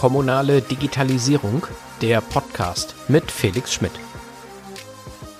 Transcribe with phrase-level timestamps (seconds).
[0.00, 1.66] Kommunale Digitalisierung,
[2.00, 3.92] der Podcast mit Felix Schmidt.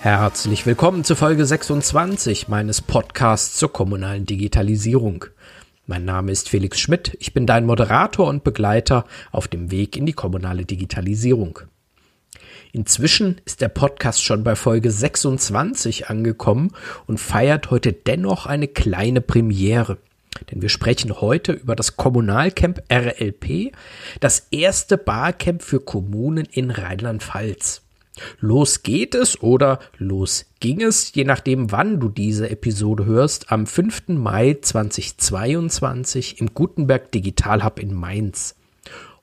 [0.00, 5.24] Herzlich willkommen zu Folge 26 meines Podcasts zur kommunalen Digitalisierung.
[5.86, 10.04] Mein Name ist Felix Schmidt, ich bin dein Moderator und Begleiter auf dem Weg in
[10.04, 11.60] die kommunale Digitalisierung.
[12.72, 16.72] Inzwischen ist der Podcast schon bei Folge 26 angekommen
[17.06, 19.96] und feiert heute dennoch eine kleine Premiere.
[20.50, 23.72] Denn wir sprechen heute über das Kommunalcamp RLP,
[24.20, 27.82] das erste Barcamp für Kommunen in Rheinland-Pfalz.
[28.38, 33.66] Los geht es oder los ging es, je nachdem, wann du diese Episode hörst, am
[33.66, 34.08] 5.
[34.08, 38.56] Mai 2022 im Gutenberg Digital Hub in Mainz.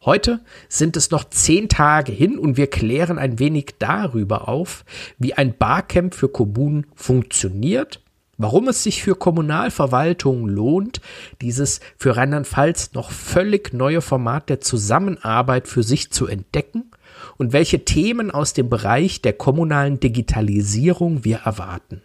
[0.04, 4.86] Heute sind es noch zehn Tage hin und wir klären ein wenig darüber auf,
[5.18, 8.02] wie ein Barcamp für Kommunen funktioniert
[8.38, 11.02] Warum es sich für Kommunalverwaltungen lohnt,
[11.41, 16.91] dieses für Rheinland-Pfalz noch völlig neue Format der Zusammenarbeit für sich zu entdecken
[17.38, 22.04] und welche Themen aus dem Bereich der kommunalen Digitalisierung wir erwarten.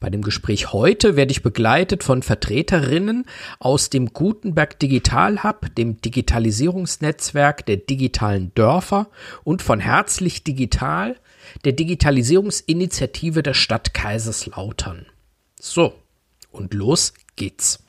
[0.00, 3.24] Bei dem Gespräch heute werde ich begleitet von Vertreterinnen
[3.58, 9.08] aus dem Gutenberg Digital Hub, dem Digitalisierungsnetzwerk der digitalen Dörfer
[9.44, 11.16] und von Herzlich Digital,
[11.64, 15.06] der Digitalisierungsinitiative der Stadt Kaiserslautern.
[15.60, 15.94] So,
[16.50, 17.80] und los geht's.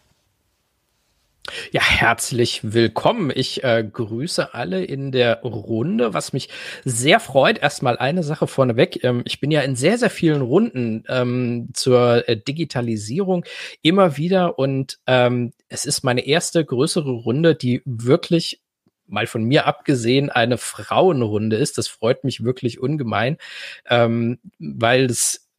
[1.71, 3.31] Ja, herzlich willkommen.
[3.33, 6.49] Ich äh, grüße alle in der Runde, was mich
[6.85, 7.59] sehr freut.
[7.59, 9.03] Erstmal eine Sache vorneweg.
[9.03, 13.45] Ähm, ich bin ja in sehr, sehr vielen Runden ähm, zur äh, Digitalisierung
[13.81, 18.61] immer wieder und ähm, es ist meine erste größere Runde, die wirklich
[19.09, 21.77] mal von mir abgesehen eine Frauenrunde ist.
[21.77, 23.37] Das freut mich wirklich ungemein,
[23.89, 25.49] ähm, weil es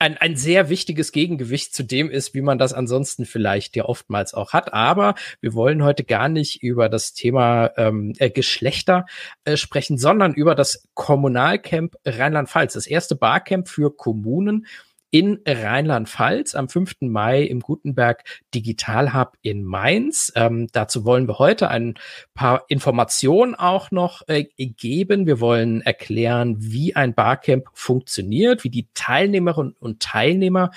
[0.00, 4.32] ein, ein sehr wichtiges Gegengewicht zu dem ist, wie man das ansonsten vielleicht ja oftmals
[4.32, 4.72] auch hat.
[4.72, 9.06] Aber wir wollen heute gar nicht über das Thema ähm, äh, Geschlechter
[9.44, 14.66] äh, sprechen, sondern über das Kommunalcamp Rheinland-Pfalz, das erste Barcamp für Kommunen
[15.10, 16.96] in Rheinland-Pfalz am 5.
[17.00, 18.24] Mai im Gutenberg
[18.54, 20.32] Digital Hub in Mainz.
[20.34, 21.94] Ähm, dazu wollen wir heute ein
[22.34, 25.26] paar Informationen auch noch äh, geben.
[25.26, 30.70] Wir wollen erklären, wie ein Barcamp funktioniert, wie die Teilnehmerinnen und Teilnehmer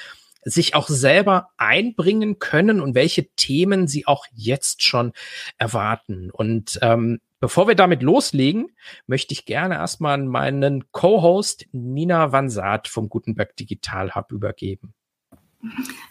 [0.44, 5.14] sich auch selber einbringen können und welche Themen sie auch jetzt schon
[5.58, 6.32] erwarten.
[6.32, 8.70] Und ähm, Bevor wir damit loslegen,
[9.08, 14.94] möchte ich gerne erstmal an meinen Co-Host Nina Vansat vom Gutenberg Digital Hub übergeben.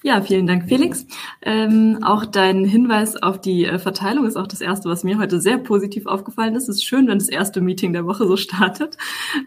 [0.03, 1.07] Ja, vielen Dank, Felix.
[1.43, 5.41] Ähm, auch dein Hinweis auf die äh, Verteilung ist auch das erste, was mir heute
[5.41, 6.69] sehr positiv aufgefallen ist.
[6.69, 8.97] Es ist schön, wenn das erste Meeting der Woche so startet.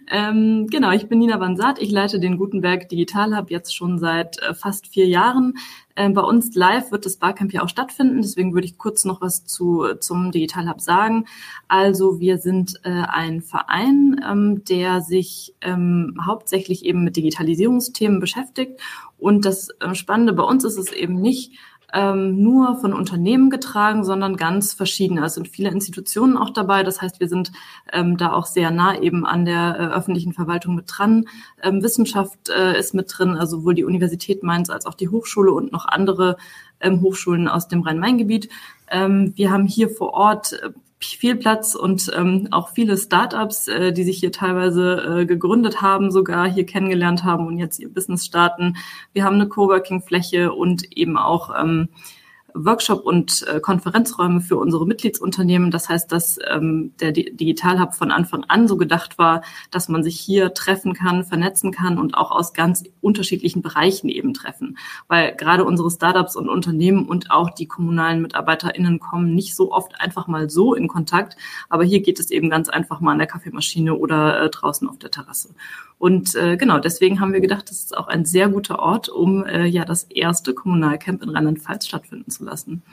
[0.10, 1.82] Ähm, genau, ich bin Nina Vansat.
[1.82, 5.54] Ich leite den Gutenberg Digital Hub jetzt schon seit äh, fast vier Jahren.
[5.96, 9.22] Ähm, bei uns live wird das Barcamp ja auch stattfinden, deswegen würde ich kurz noch
[9.22, 11.26] was zu, zum Digital Hub sagen.
[11.68, 18.80] Also wir sind äh, ein Verein, ähm, der sich ähm, hauptsächlich eben mit Digitalisierungsthemen beschäftigt.
[19.18, 21.54] Und das äh, Spannende bei uns ist es eben nicht,
[21.94, 25.24] ähm, nur von Unternehmen getragen, sondern ganz verschiedene.
[25.24, 26.84] Es sind viele Institutionen auch dabei.
[26.84, 27.52] Das heißt, wir sind
[27.92, 31.26] ähm, da auch sehr nah eben an der äh, öffentlichen Verwaltung mit dran.
[31.62, 35.52] Ähm, Wissenschaft äh, ist mit drin, also sowohl die Universität Mainz als auch die Hochschule
[35.52, 36.38] und noch andere
[36.80, 38.50] ähm, Hochschulen aus dem Rhein-Main-Gebiet.
[38.90, 40.70] Ähm, wir haben hier vor Ort äh,
[41.06, 46.12] viel Platz und ähm, auch viele Startups, äh, die sich hier teilweise äh, gegründet haben,
[46.12, 48.78] sogar hier kennengelernt haben und jetzt ihr Business starten.
[49.14, 51.90] Wir haben eine Coworking-Fläche und eben auch ähm,
[52.54, 55.72] Workshop- und äh, Konferenzräume für unsere Mitgliedsunternehmen.
[55.72, 59.42] Das heißt, dass ähm, der D Digital Hub von Anfang an so gedacht war,
[59.72, 64.34] dass man sich hier treffen kann, vernetzen kann und auch aus ganz unterschiedlichen Bereichen eben
[64.34, 64.78] treffen.
[65.08, 70.00] Weil gerade unsere Startups und Unternehmen und auch die kommunalen MitarbeiterInnen kommen nicht so oft
[70.00, 71.36] einfach mal so in Kontakt.
[71.70, 75.00] Aber hier geht es eben ganz einfach mal an der Kaffeemaschine oder äh, draußen auf
[75.00, 75.56] der Terrasse.
[76.04, 79.46] Und äh, genau, deswegen haben wir gedacht, das ist auch ein sehr guter Ort, um
[79.46, 82.84] äh, ja das erste Kommunalcamp in Rheinland-Pfalz stattfinden zu lassen.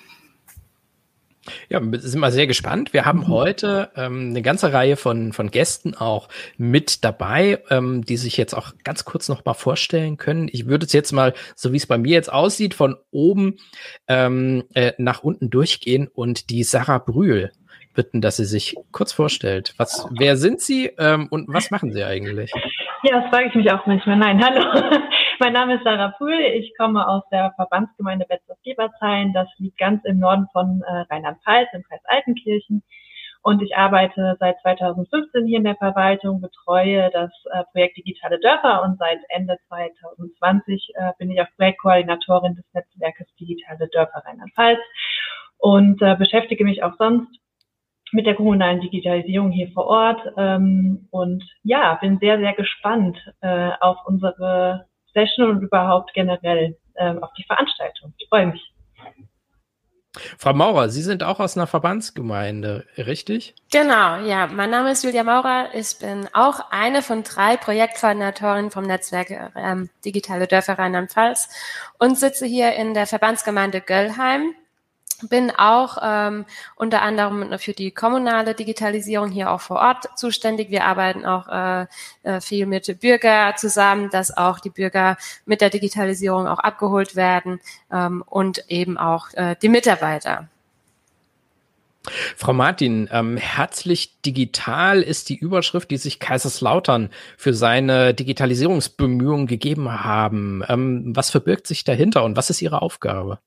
[1.69, 2.93] Ja, wir sind mal sehr gespannt.
[2.93, 3.29] Wir haben mhm.
[3.29, 8.55] heute ähm, eine ganze Reihe von, von Gästen auch mit dabei, ähm, die sich jetzt
[8.55, 10.49] auch ganz kurz noch mal vorstellen können.
[10.53, 13.57] Ich würde es jetzt mal, so wie es bei mir jetzt aussieht, von oben
[14.07, 17.51] ähm, äh, nach unten durchgehen und die Sarah Brühl
[18.01, 19.75] bitten, dass sie sich kurz vorstellt.
[19.77, 22.51] Was, wer sind Sie ähm, und was machen Sie eigentlich?
[23.03, 24.17] Ja, das frage ich mich auch manchmal.
[24.17, 24.65] Nein, hallo.
[25.39, 26.33] mein Name ist Sarah Puhl.
[26.33, 29.35] Ich komme aus der Verbandsgemeinde Betzersgeberzheim.
[29.35, 32.83] Das liegt ganz im Norden von äh, Rheinland-Pfalz, im Kreis Altenkirchen.
[33.43, 38.83] Und ich arbeite seit 2015 hier in der Verwaltung, betreue das äh, Projekt Digitale Dörfer
[38.83, 44.81] und seit Ende 2020 äh, bin ich auch Projektkoordinatorin des Netzwerkes Digitale Dörfer Rheinland-Pfalz
[45.61, 47.29] und äh, beschäftige mich auch sonst
[48.13, 50.21] mit der kommunalen Digitalisierung hier vor Ort.
[50.37, 57.15] Ähm, und ja, bin sehr, sehr gespannt äh, auf unsere Session und überhaupt generell äh,
[57.17, 58.15] auf die Veranstaltung.
[58.19, 58.71] Ich freue mich.
[60.39, 63.55] Frau Maurer, Sie sind auch aus einer Verbandsgemeinde, richtig?
[63.71, 64.49] Genau, ja.
[64.49, 65.69] Mein Name ist Julia Maurer.
[65.73, 71.49] Ich bin auch eine von drei Projektkoordinatorinnen vom Netzwerk ähm, Digitale Dörfer Rheinland-Pfalz
[72.01, 74.55] und sitze hier in der Verbandsgemeinde Göllheim
[75.29, 76.45] bin auch ähm,
[76.77, 80.71] unter anderem für die kommunale Digitalisierung hier auch vor Ort zuständig.
[80.71, 81.87] Wir arbeiten auch äh,
[82.23, 87.61] äh, viel mit Bürger zusammen, dass auch die Bürger mit der Digitalisierung auch abgeholt werden
[87.93, 90.49] ähm, und eben auch äh, die Mitarbeiter.
[92.37, 100.03] Frau Martin, ähm, herzlich digital ist die Überschrift, die sich Kaiserslautern für seine Digitalisierungsbemühungen gegeben
[100.03, 100.63] haben.
[100.69, 103.39] Ähm, was verbirgt sich dahinter und was ist Ihre Aufgabe?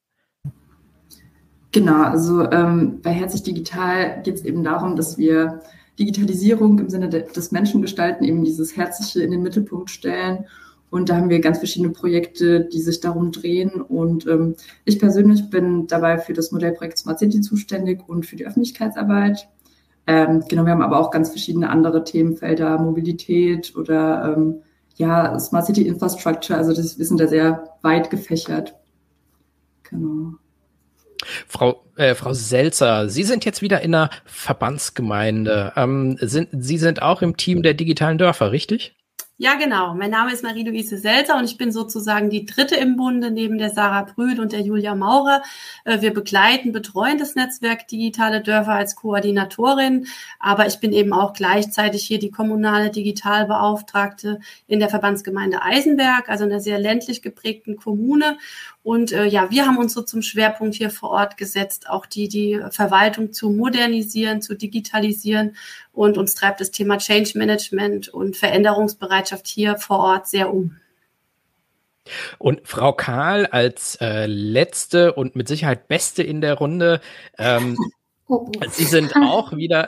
[1.74, 5.62] Genau, also ähm, bei Herzlich Digital geht es eben darum, dass wir
[5.98, 10.46] Digitalisierung im Sinne de des Menschen gestalten, eben dieses Herzliche in den Mittelpunkt stellen.
[10.92, 13.82] Und da haben wir ganz verschiedene Projekte, die sich darum drehen.
[13.82, 14.56] Und ähm,
[14.86, 19.50] ich persönlich bin dabei für das Modellprojekt Smart City zuständig und für die Öffentlichkeitsarbeit.
[20.06, 24.62] Ähm, genau, wir haben aber auch ganz verschiedene andere Themenfelder, Mobilität oder ähm,
[24.96, 26.58] ja, Smart City Infrastructure.
[26.60, 28.76] Also das, wir sind da sehr weit gefächert.
[29.90, 30.34] Genau.
[31.48, 35.74] Frau, äh, Frau Selzer, Sie sind jetzt wieder in einer Verbandsgemeinde.
[35.76, 38.96] Ähm, sind, Sie sind auch im Team der digitalen Dörfer, richtig?
[39.38, 39.96] Ja, genau.
[39.96, 43.72] Mein Name ist Marie-Louise Selzer und ich bin sozusagen die dritte im Bunde neben der
[43.72, 45.42] Sarah Brühl und der Julia Maurer.
[45.86, 50.06] Äh, wir begleiten, betreuen das Netzwerk Digitale Dörfer als Koordinatorin,
[50.40, 56.44] aber ich bin eben auch gleichzeitig hier die kommunale Digitalbeauftragte in der Verbandsgemeinde Eisenberg, also
[56.44, 58.38] einer sehr ländlich geprägten Kommune.
[58.84, 62.28] Und äh, ja, wir haben uns so zum Schwerpunkt hier vor Ort gesetzt, auch die,
[62.28, 65.56] die Verwaltung zu modernisieren, zu digitalisieren.
[65.94, 70.76] Und uns treibt das Thema Change Management und Veränderungsbereitschaft hier vor Ort sehr um.
[72.38, 77.00] Und Frau Karl als äh, letzte und mit Sicherheit beste in der Runde.
[77.38, 77.78] Ähm,
[78.28, 78.66] oh, oh.
[78.70, 79.88] Sie sind auch wieder,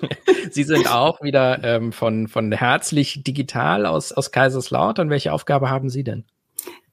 [0.50, 5.10] Sie sind auch wieder ähm, von, von Herzlich Digital aus, aus Kaiserslautern.
[5.10, 6.24] Welche Aufgabe haben Sie denn?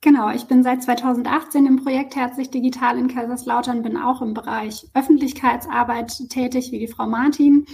[0.01, 4.89] Genau, ich bin seit 2018 im Projekt Herzlich Digital in Kaiserslautern, bin auch im Bereich
[4.93, 7.65] Öffentlichkeitsarbeit tätig, wie die Frau Martin.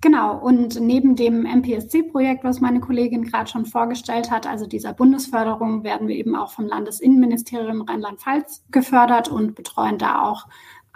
[0.00, 5.82] Genau, und neben dem MPSC-Projekt, was meine Kollegin gerade schon vorgestellt hat, also dieser Bundesförderung,
[5.82, 10.46] werden wir eben auch vom Landesinnenministerium Rheinland-Pfalz gefördert und betreuen da auch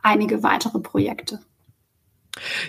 [0.04, 1.40] einige weitere Projekte.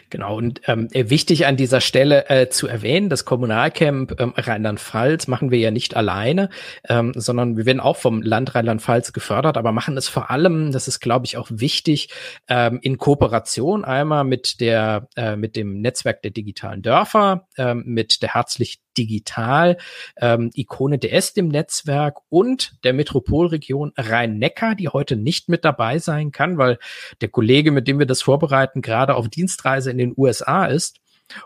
[0.09, 5.51] Genau, und ähm, wichtig an dieser Stelle äh, zu erwähnen, das Kommunalcamp ähm, Rheinland-Pfalz machen
[5.51, 6.49] wir ja nicht alleine,
[6.87, 10.87] ähm, sondern wir werden auch vom Land Rheinland-Pfalz gefördert, aber machen es vor allem, das
[10.87, 12.09] ist, glaube ich, auch wichtig,
[12.47, 18.21] ähm, in Kooperation einmal mit der, äh, mit dem Netzwerk der digitalen Dörfer, ähm, mit
[18.21, 19.77] der Herzlich Digital,
[20.17, 26.31] ähm, Ikone DS dem Netzwerk und der Metropolregion Rhein-Neckar, die heute nicht mit dabei sein
[26.31, 26.77] kann, weil
[27.21, 30.99] der Kollege, mit dem wir das vorbereiten, gerade auf Dienstreise in den USA ist.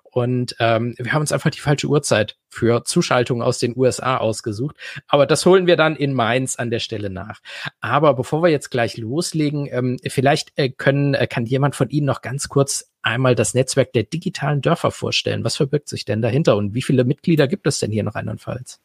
[0.04, 4.78] Und ähm, wir haben uns einfach die falsche Uhrzeit für Zuschaltungen aus den USA ausgesucht.
[5.08, 7.42] Aber das holen wir dann in Mainz an der Stelle nach.
[7.82, 12.08] Aber bevor wir jetzt gleich loslegen, ähm, vielleicht äh, können, äh, kann jemand von Ihnen
[12.08, 15.44] noch ganz kurz einmal das Netzwerk der digitalen Dörfer vorstellen.
[15.44, 18.80] Was verbirgt sich denn dahinter und wie viele Mitglieder gibt es denn hier in Rheinland-Pfalz?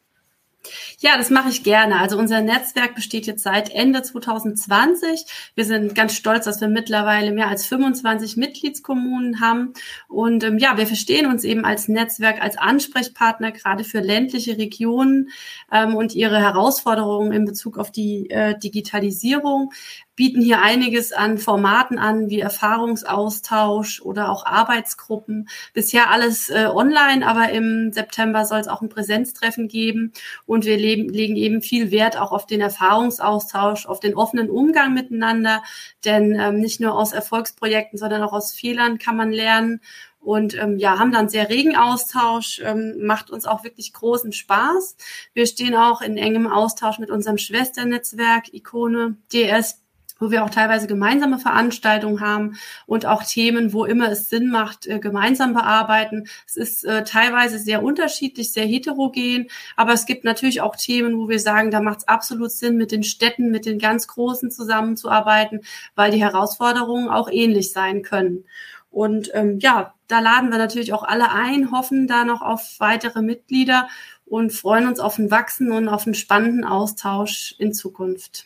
[0.99, 1.99] Ja, das mache ich gerne.
[1.99, 5.25] Also unser Netzwerk besteht jetzt seit Ende 2020.
[5.55, 9.73] Wir sind ganz stolz, dass wir mittlerweile mehr als 25 Mitgliedskommunen haben.
[10.09, 15.29] Und ähm, ja, wir verstehen uns eben als Netzwerk, als Ansprechpartner gerade für ländliche Regionen
[15.71, 19.71] ähm, und ihre Herausforderungen in Bezug auf die äh, Digitalisierung
[20.19, 25.47] bieten hier einiges an Formaten an, wie Erfahrungsaustausch oder auch Arbeitsgruppen.
[25.73, 30.11] Bisher alles äh, online, aber im September soll es auch ein Präsenztreffen geben.
[30.45, 34.93] Und wir leben, legen eben viel Wert auch auf den Erfahrungsaustausch, auf den offenen Umgang
[34.93, 35.63] miteinander.
[36.03, 39.79] Denn ähm, nicht nur aus Erfolgsprojekten, sondern auch aus Fehlern kann man lernen
[40.19, 44.97] und ähm, ja, haben dann sehr regen Austausch, ähm, macht uns auch wirklich großen Spaß.
[45.33, 49.79] Wir stehen auch in engem Austausch mit unserem Schwesternetzwerk Ikone DS
[50.19, 54.87] wo wir auch teilweise gemeinsame Veranstaltungen haben und auch Themen, wo immer es Sinn macht,
[54.87, 56.27] äh, gemeinsam bearbeiten.
[56.45, 61.29] Es ist äh, teilweise sehr unterschiedlich, sehr heterogen, aber es gibt natürlich auch Themen, wo
[61.29, 65.61] wir sagen, da macht es absolut Sinn, mit den Städten, mit den ganz Großen zusammenzuarbeiten,
[65.95, 68.45] weil die Herausforderungen auch ähnlich sein können.
[68.91, 73.21] Und ähm, ja, da laden wir natürlich auch alle ein, hoffen da noch auf weitere
[73.21, 73.87] Mitglieder
[74.25, 78.45] und freuen uns auf ein Wachsen und auf einen spannenden Austausch in Zukunft.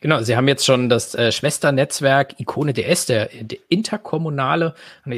[0.00, 4.74] Genau, Sie haben jetzt schon das äh, Schwesternetzwerk Ikone DS, der, der interkommunale.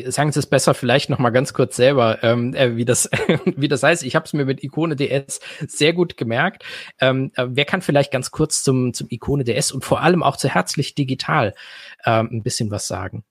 [0.07, 3.11] Sagen Sie es besser vielleicht noch mal ganz kurz selber, ähm, äh, wie das
[3.45, 4.03] wie das heißt.
[4.03, 6.65] Ich habe es mir mit Ikone DS sehr gut gemerkt.
[7.01, 10.37] Ähm, äh, wer kann vielleicht ganz kurz zum zum Ikone DS und vor allem auch
[10.37, 11.55] zu Herzlich Digital
[12.05, 13.25] ähm, ein bisschen was sagen?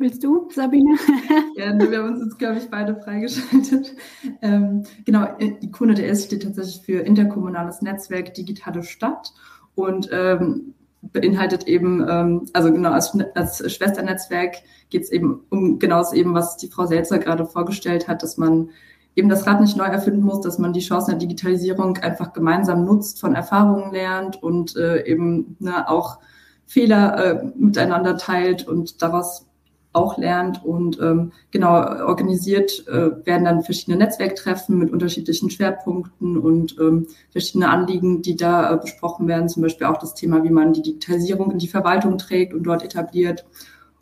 [0.00, 0.96] Willst du, Sabine?
[1.56, 3.94] Gerne, wir haben uns jetzt, glaube ich, beide freigeschaltet.
[4.40, 9.34] Ähm, genau, Ikone DS steht tatsächlich für Interkommunales Netzwerk Digitale Stadt
[9.74, 14.56] und ähm, beinhaltet eben, ähm, also genau, als, als Schwesternetzwerk
[14.88, 18.38] geht es eben um genau das eben, was die Frau Selzer gerade vorgestellt hat, dass
[18.38, 18.70] man
[19.16, 22.86] eben das Rad nicht neu erfinden muss, dass man die Chancen der Digitalisierung einfach gemeinsam
[22.86, 26.20] nutzt, von Erfahrungen lernt und äh, eben ne, auch
[26.64, 29.49] Fehler äh, miteinander teilt und daraus
[29.92, 31.72] auch lernt und ähm, genau
[32.06, 38.72] organisiert äh, werden dann verschiedene Netzwerktreffen mit unterschiedlichen Schwerpunkten und ähm, verschiedene Anliegen, die da
[38.72, 42.18] äh, besprochen werden, zum Beispiel auch das Thema, wie man die Digitalisierung in die Verwaltung
[42.18, 43.44] trägt und dort etabliert.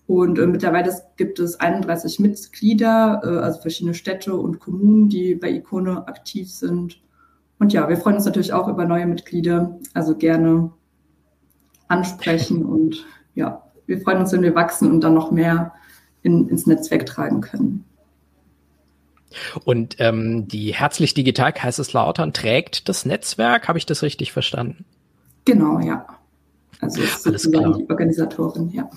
[0.06, 5.50] Und äh, mittlerweile gibt es 31 Mitglieder, äh, also verschiedene Städte und Kommunen, die bei
[5.50, 7.00] Ikone aktiv sind.
[7.58, 10.70] Und ja, wir freuen uns natürlich auch über neue Mitglieder, also gerne
[11.88, 15.72] ansprechen und ja, wir freuen uns, wenn wir wachsen und dann noch mehr
[16.22, 17.84] in, ins Netzwerk tragen können.
[19.64, 24.84] Und ähm, die Herzlich Digital Kaiserslautern trägt das Netzwerk, habe ich das richtig verstanden?
[25.44, 26.06] Genau, ja.
[26.80, 27.76] Also ist Alles klar.
[27.76, 28.88] die Organisatorin, ja.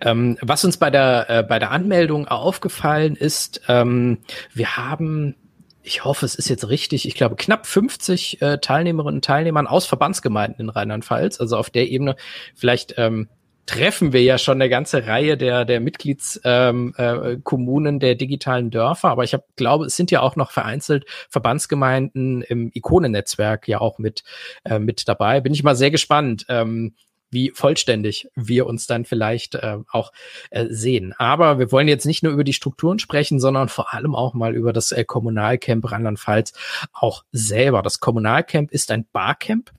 [0.00, 4.18] Ähm, was uns bei der, äh, bei der Anmeldung aufgefallen ist, ähm,
[4.54, 5.34] wir haben
[5.82, 9.86] ich hoffe, es ist jetzt richtig, ich glaube, knapp 50 äh, Teilnehmerinnen und Teilnehmern aus
[9.86, 11.40] Verbandsgemeinden in Rheinland-Pfalz.
[11.40, 12.16] Also auf der Ebene
[12.54, 13.28] vielleicht ähm,
[13.68, 19.10] treffen wir ja schon eine ganze Reihe der, der Mitgliedskommunen ähm, äh, der digitalen Dörfer.
[19.10, 23.98] Aber ich hab, glaube, es sind ja auch noch vereinzelt Verbandsgemeinden im Ikonennetzwerk ja auch
[23.98, 24.24] mit,
[24.64, 25.40] äh, mit dabei.
[25.40, 26.46] Bin ich mal sehr gespannt.
[26.48, 26.94] Ähm,
[27.30, 30.12] wie vollständig wir uns dann vielleicht äh, auch
[30.48, 31.14] äh, sehen.
[31.18, 34.54] Aber wir wollen jetzt nicht nur über die Strukturen sprechen, sondern vor allem auch mal
[34.54, 36.54] über das äh, Kommunalcamp Rheinland-Pfalz
[36.94, 37.82] auch selber.
[37.82, 39.72] Das Kommunalcamp ist ein Barcamp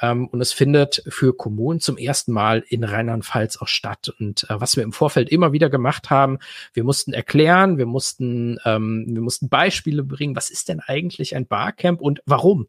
[0.00, 4.12] ähm, und es findet für Kommunen zum ersten Mal in Rheinland-Pfalz auch statt.
[4.18, 6.38] Und äh, was wir im Vorfeld immer wieder gemacht haben,
[6.72, 11.46] wir mussten erklären, wir mussten, ähm, wir mussten Beispiele bringen, was ist denn eigentlich ein
[11.46, 12.68] Barcamp und warum?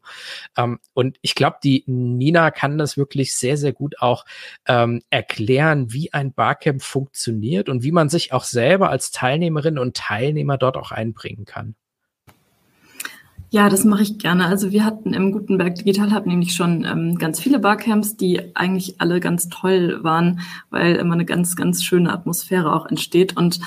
[0.56, 4.24] Ähm, und ich glaube, die Nina kann das wirklich sehr, sehr gut auch
[4.66, 9.96] ähm, erklären, wie ein Barcamp funktioniert und wie man sich auch selber als Teilnehmerin und
[9.96, 11.74] Teilnehmer dort auch einbringen kann.
[13.50, 14.44] Ja, das mache ich gerne.
[14.46, 19.00] Also wir hatten im Gutenberg Digital Hub nämlich schon ähm, ganz viele Barcamps, die eigentlich
[19.00, 23.38] alle ganz toll waren, weil immer eine ganz, ganz schöne Atmosphäre auch entsteht.
[23.38, 23.60] Und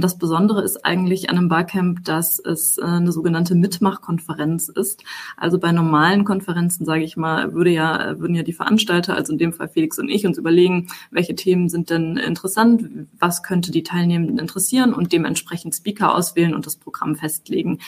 [0.00, 5.02] das Besondere ist eigentlich an einem Barcamp, dass es äh, eine sogenannte Mitmachkonferenz ist.
[5.36, 9.38] Also bei normalen Konferenzen, sage ich mal, würde ja, würden ja die Veranstalter, also in
[9.38, 13.82] dem Fall Felix und ich, uns überlegen, welche Themen sind denn interessant, was könnte die
[13.82, 17.78] Teilnehmenden interessieren und dementsprechend Speaker auswählen und das Programm festlegen.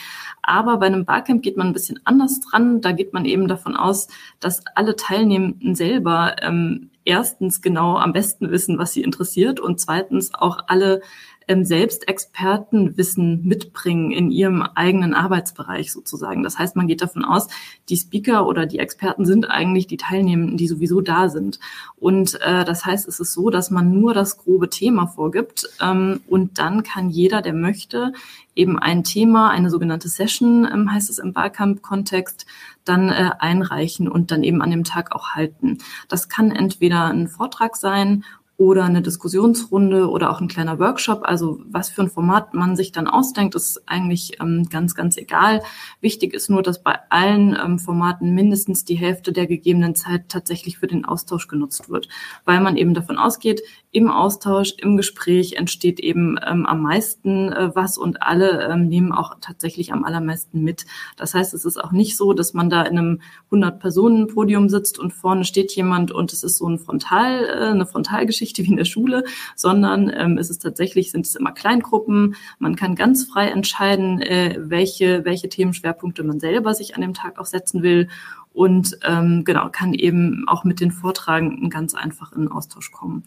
[0.41, 2.79] Aber bei einem Barcamp Barcamp geht man ein bisschen anders dran.
[2.79, 4.07] Da geht man eben davon aus,
[4.39, 10.33] dass alle Teilnehmenden selber ähm, erstens genau am besten wissen, was sie interessiert und zweitens
[10.33, 11.01] auch alle
[11.47, 16.43] ähm, selbst Expertenwissen mitbringen in ihrem eigenen Arbeitsbereich sozusagen.
[16.43, 17.47] Das heißt, man geht davon aus,
[17.89, 21.59] die Speaker oder die Experten sind eigentlich die Teilnehmenden, die sowieso da sind.
[21.95, 26.21] Und äh, das heißt, es ist so, dass man nur das grobe Thema vorgibt ähm,
[26.27, 28.13] und dann kann jeder, der möchte,
[28.57, 32.45] eben ein Thema, eine sogenannte Session, ähm, heißt es im Barcamp-Kontext,
[32.83, 35.77] dann äh, einreichen und dann eben an dem Tag auch halten.
[36.07, 38.23] Das kann entweder ein Vortrag sein
[38.57, 41.21] oder eine Diskussionsrunde oder auch ein kleiner Workshop.
[41.23, 45.61] Also was für ein Format man sich dann ausdenkt, ist eigentlich ähm, ganz, ganz egal.
[46.01, 50.79] Wichtig ist nur, dass bei allen ähm, Formaten mindestens die Hälfte der gegebenen Zeit tatsächlich
[50.79, 52.09] für den Austausch genutzt wird,
[52.45, 53.61] weil man eben davon ausgeht,
[53.97, 59.11] im Austausch, im Gespräch entsteht eben ähm, am meisten äh, was und alle ähm, nehmen
[59.11, 60.85] auch tatsächlich am allermeisten mit.
[61.15, 65.13] Das heißt, es ist auch nicht so, dass man da in einem 100-Personen-Podium sitzt und
[65.13, 68.85] vorne steht jemand und es ist so ein Frontal, äh, eine Frontalgeschichte wie in der
[68.85, 69.23] Schule,
[69.55, 72.35] sondern ähm, es ist tatsächlich, sind es immer Kleingruppen.
[72.59, 77.39] Man kann ganz frei entscheiden, äh, welche, welche Themenschwerpunkte man selber sich an dem Tag
[77.39, 78.09] auch setzen will
[78.53, 83.23] und ähm, genau kann eben auch mit den Vortragenden ganz einfach in Austausch kommen.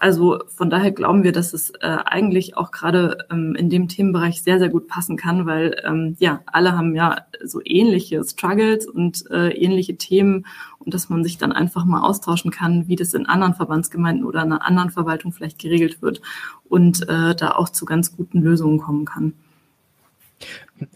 [0.00, 4.42] Also von daher glauben wir, dass es äh, eigentlich auch gerade ähm, in dem Themenbereich
[4.42, 9.28] sehr, sehr gut passen kann, weil ähm, ja, alle haben ja so ähnliche Struggles und
[9.30, 10.46] äh, ähnliche Themen
[10.78, 14.42] und dass man sich dann einfach mal austauschen kann, wie das in anderen Verbandsgemeinden oder
[14.42, 16.20] einer anderen Verwaltung vielleicht geregelt wird
[16.68, 19.34] und äh, da auch zu ganz guten Lösungen kommen kann.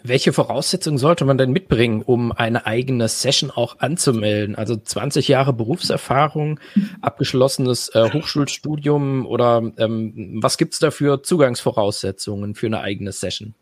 [0.05, 4.55] Welche Voraussetzungen sollte man denn mitbringen, um eine eigene Session auch anzumelden?
[4.55, 6.61] Also 20 Jahre Berufserfahrung,
[7.01, 13.55] abgeschlossenes äh, Hochschulstudium oder ähm, was gibt's da für Zugangsvoraussetzungen für eine eigene Session?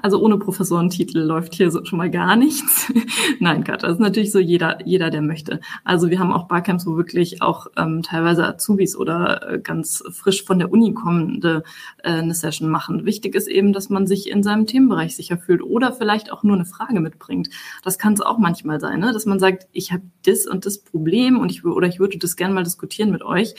[0.00, 2.92] Also ohne Professorentitel läuft hier so schon mal gar nichts.
[3.40, 5.60] Nein, Kat, das ist natürlich so jeder, jeder, der möchte.
[5.84, 10.44] Also wir haben auch Barcamps, wo wirklich auch ähm, teilweise Azubis oder äh, ganz frisch
[10.44, 11.62] von der Uni kommende
[12.02, 13.04] äh, eine Session machen.
[13.04, 16.56] Wichtig ist eben, dass man sich in seinem Themenbereich sicher fühlt oder vielleicht auch nur
[16.56, 17.50] eine Frage mitbringt.
[17.82, 19.12] Das kann es auch manchmal sein, ne?
[19.12, 22.36] dass man sagt, ich habe das und das Problem und ich oder ich würde das
[22.36, 23.54] gerne mal diskutieren mit euch.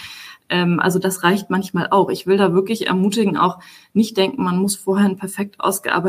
[0.50, 2.10] Ähm, also das reicht manchmal auch.
[2.10, 3.60] Ich will da wirklich ermutigen, auch
[3.94, 5.60] nicht denken, man muss vorher einen perfekt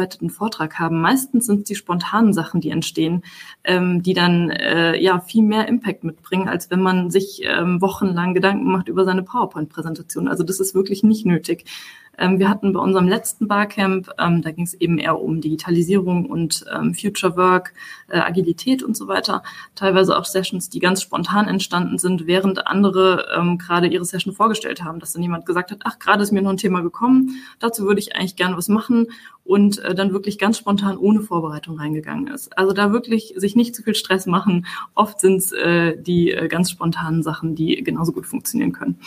[0.04, 1.00] ausgearbeiteten Vortrag haben.
[1.00, 3.22] Meistens sind es die spontanen Sachen, die entstehen,
[3.64, 8.34] ähm, die dann äh, ja viel mehr Impact mitbringen, als wenn man sich ähm, wochenlang
[8.34, 10.28] Gedanken macht über seine PowerPoint-Präsentation.
[10.28, 11.64] Also das ist wirklich nicht nötig.
[12.18, 16.26] Ähm, wir hatten bei unserem letzten Barcamp, ähm, da ging es eben eher um Digitalisierung
[16.26, 17.74] und ähm, Future Work,
[18.08, 19.42] äh, Agilität und so weiter.
[19.74, 23.24] Teilweise auch Sessions, die ganz spontan entstanden sind, während andere
[23.58, 26.50] gerade ihre Session vorgestellt haben, dass dann jemand gesagt hat, ach, gerade ist mir noch
[26.50, 29.08] ein Thema gekommen, dazu würde ich eigentlich gerne was machen
[29.44, 32.56] und äh, dann wirklich ganz spontan ohne Vorbereitung reingegangen ist.
[32.56, 34.66] Also da wirklich sich nicht zu viel Stress machen.
[34.94, 38.98] Oft sind es äh, die ganz spontanen Sachen, die genauso gut funktionieren können.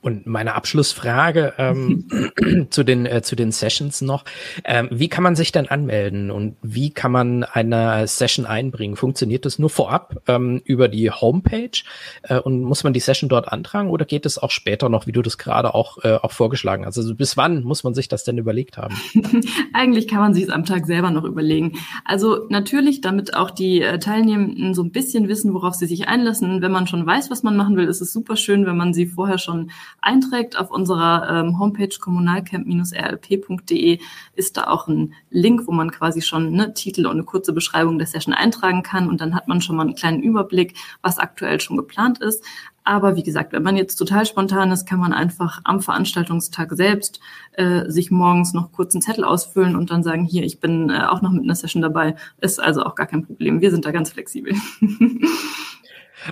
[0.00, 2.08] Und meine Abschlussfrage ähm,
[2.70, 4.24] zu den äh, zu den Sessions noch:
[4.64, 8.96] ähm, Wie kann man sich denn anmelden und wie kann man eine Session einbringen?
[8.96, 11.70] Funktioniert das nur vorab ähm, über die Homepage
[12.22, 15.12] äh, und muss man die Session dort antragen oder geht es auch später noch, wie
[15.12, 16.98] du das gerade auch äh, auch vorgeschlagen hast?
[16.98, 18.94] Also bis wann muss man sich das denn überlegt haben?
[19.72, 21.78] Eigentlich kann man sich es am Tag selber noch überlegen.
[22.04, 26.62] Also natürlich, damit auch die äh, Teilnehmenden so ein bisschen wissen, worauf sie sich einlassen.
[26.62, 29.06] Wenn man schon weiß, was man machen will, ist es super schön, wenn man sie
[29.06, 29.61] vorher schon
[30.00, 30.58] einträgt.
[30.58, 33.98] Auf unserer ähm, Homepage kommunalcamp-rlp.de
[34.34, 37.98] ist da auch ein Link, wo man quasi schon ne, Titel und eine kurze Beschreibung
[37.98, 39.08] der Session eintragen kann.
[39.08, 42.44] Und dann hat man schon mal einen kleinen Überblick, was aktuell schon geplant ist.
[42.84, 47.20] Aber wie gesagt, wenn man jetzt total spontan ist, kann man einfach am Veranstaltungstag selbst
[47.52, 51.04] äh, sich morgens noch kurz einen Zettel ausfüllen und dann sagen, hier, ich bin äh,
[51.04, 52.16] auch noch mit einer Session dabei.
[52.40, 53.60] Ist also auch gar kein Problem.
[53.60, 54.54] Wir sind da ganz flexibel.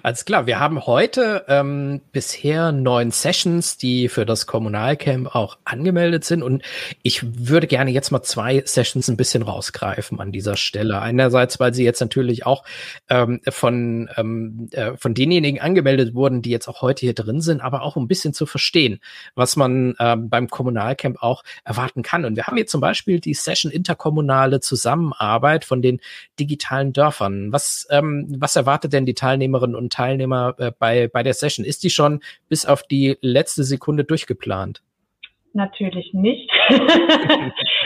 [0.02, 6.24] Alles klar, wir haben heute ähm, bisher neun Sessions, die für das Kommunalcamp auch angemeldet
[6.24, 6.42] sind.
[6.42, 6.62] Und
[7.02, 11.00] ich würde gerne jetzt mal zwei Sessions ein bisschen rausgreifen an dieser Stelle.
[11.00, 12.64] Einerseits, weil sie jetzt natürlich auch
[13.08, 17.60] ähm, von, ähm, äh, von denjenigen angemeldet wurden, die jetzt auch heute hier drin sind,
[17.60, 19.00] aber auch um ein bisschen zu verstehen,
[19.34, 22.24] was man ähm, beim Kommunalcamp auch erwarten kann.
[22.24, 26.00] Und wir haben hier zum Beispiel die Session interkommunale Zusammenarbeit von den
[26.38, 27.52] digitalen Dörfern.
[27.52, 31.64] Was, ähm, was erwartet denn die Teilnehmerinnen und Teilnehmer äh, bei, bei der Session?
[31.64, 34.82] Ist die schon bis auf die letzte Sekunde durchgeplant?
[35.52, 36.48] Natürlich nicht.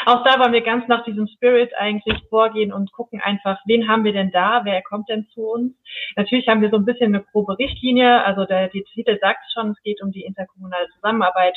[0.07, 4.05] auch da wollen wir ganz nach diesem Spirit eigentlich vorgehen und gucken einfach, wen haben
[4.05, 5.73] wir denn da, wer kommt denn zu uns.
[6.17, 9.71] Natürlich haben wir so ein bisschen eine grobe Richtlinie, also der, die Titel sagt schon,
[9.71, 11.57] es geht um die interkommunale Zusammenarbeit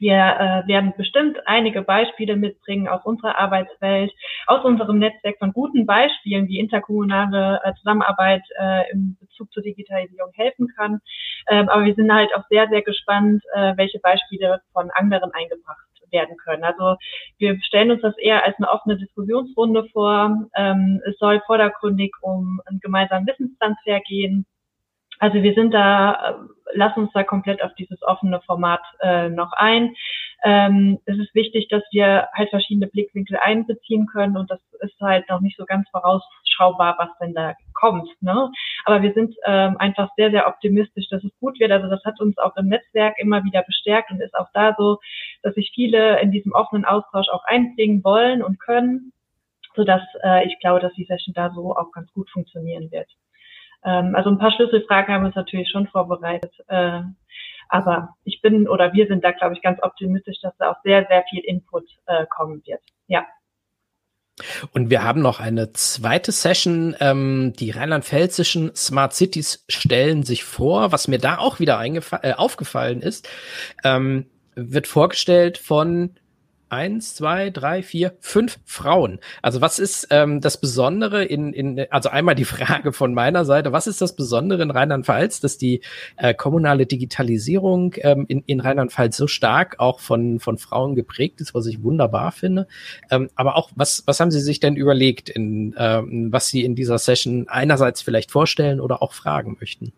[0.00, 4.12] wir äh, werden bestimmt einige Beispiele mitbringen aus unserer Arbeitswelt,
[4.46, 10.32] aus unserem Netzwerk von guten Beispielen, wie interkommunale äh, Zusammenarbeit äh, im Bezug zur Digitalisierung
[10.34, 11.00] helfen kann.
[11.48, 15.88] Ähm, aber wir sind halt auch sehr, sehr gespannt, äh, welche Beispiele von anderen eingebracht
[16.10, 16.64] werden können.
[16.64, 16.96] Also
[17.38, 20.48] wir stellen uns das eher als eine offene Diskussionsrunde vor.
[20.56, 24.46] Ähm, es soll vordergründig um einen gemeinsamen Wissenstransfer gehen
[25.18, 26.34] also wir sind da, äh,
[26.74, 29.94] lass uns da komplett auf dieses offene Format äh, noch ein.
[30.44, 35.28] Ähm, es ist wichtig, dass wir halt verschiedene Blickwinkel einbeziehen können und das ist halt
[35.28, 38.08] noch nicht so ganz vorausschaubar, was denn da kommt.
[38.20, 38.50] Ne?
[38.84, 41.72] Aber wir sind ähm, einfach sehr, sehr optimistisch, dass es gut wird.
[41.72, 44.98] Also das hat uns auch im Netzwerk immer wieder bestärkt und ist auch da so,
[45.42, 49.12] dass sich viele in diesem offenen Austausch auch einbringen wollen und können,
[49.74, 53.08] sodass äh, ich glaube, dass die Session da so auch ganz gut funktionieren wird.
[53.84, 56.52] Ähm, also ein paar Schlüsselfragen haben wir uns natürlich schon vorbereitet.
[56.68, 57.02] Äh,
[57.68, 61.06] aber ich bin oder wir sind da, glaube ich, ganz optimistisch, dass da auch sehr,
[61.08, 62.80] sehr viel Input äh, kommen wird.
[63.06, 63.26] Ja.
[64.72, 66.96] Und wir haben noch eine zweite Session.
[67.00, 70.92] Ähm, die rheinland-pfälzischen Smart Cities stellen sich vor.
[70.92, 73.28] Was mir da auch wieder äh, aufgefallen ist,
[73.84, 76.16] ähm, wird vorgestellt von
[76.70, 79.18] eins, zwei, drei, vier, fünf Frauen.
[79.42, 83.72] Also was ist ähm, das Besondere in, in, also einmal die Frage von meiner Seite,
[83.72, 85.80] was ist das Besondere in Rheinland-Pfalz, dass die
[86.16, 91.54] äh, kommunale Digitalisierung ähm, in, in Rheinland-Pfalz so stark auch von, von Frauen geprägt ist,
[91.54, 92.66] was ich wunderbar finde.
[93.10, 96.74] Ähm, aber auch, was, was haben Sie sich denn überlegt, in, ähm, was Sie in
[96.74, 99.92] dieser Session einerseits vielleicht vorstellen oder auch fragen möchten?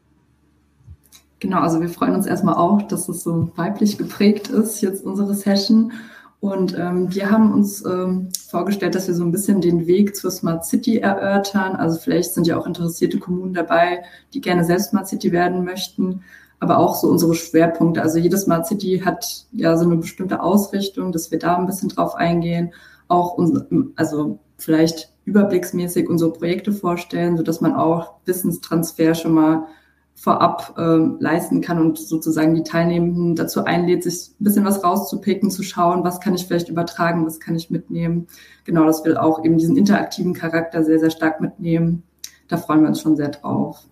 [1.40, 5.34] Genau, also wir freuen uns erstmal auch, dass es so weiblich geprägt ist, jetzt unsere
[5.34, 5.92] Session.
[6.40, 10.30] Und ähm, wir haben uns ähm, vorgestellt, dass wir so ein bisschen den Weg zur
[10.30, 11.76] Smart City erörtern.
[11.76, 16.22] Also vielleicht sind ja auch interessierte Kommunen dabei, die gerne selbst Smart City werden möchten,
[16.58, 18.00] aber auch so unsere Schwerpunkte.
[18.00, 21.90] Also jede Smart City hat ja so eine bestimmte Ausrichtung, dass wir da ein bisschen
[21.90, 22.72] drauf eingehen.
[23.08, 23.60] Auch uns,
[23.96, 29.66] also vielleicht überblicksmäßig unsere Projekte vorstellen, so dass man auch Wissenstransfer schon mal
[30.20, 35.50] vorab ähm, leisten kann und sozusagen die Teilnehmenden dazu einlädt, sich ein bisschen was rauszupicken,
[35.50, 38.26] zu schauen, was kann ich vielleicht übertragen, was kann ich mitnehmen.
[38.64, 42.02] Genau, das will auch eben diesen interaktiven Charakter sehr, sehr stark mitnehmen.
[42.48, 43.86] Da freuen wir uns schon sehr drauf.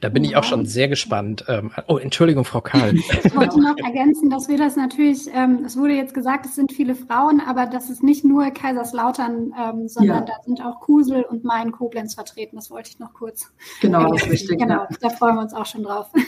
[0.00, 1.44] Da bin ich auch schon sehr gespannt.
[1.48, 2.94] Ähm, oh, Entschuldigung, Frau Karl.
[3.24, 6.72] Ich wollte noch ergänzen, dass wir das natürlich, ähm, es wurde jetzt gesagt, es sind
[6.72, 10.24] viele Frauen, aber das ist nicht nur Kaiserslautern, ähm, sondern ja.
[10.24, 12.56] da sind auch Kusel und Main Koblenz vertreten.
[12.56, 13.52] Das wollte ich noch kurz.
[13.80, 14.58] Genau, das ist richtig.
[14.58, 16.08] Genau, da freuen wir uns auch schon drauf.